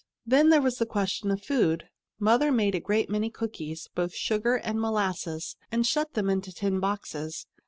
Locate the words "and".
4.55-4.81, 5.71-5.85